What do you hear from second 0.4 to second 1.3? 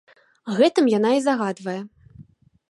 Гэтым яна і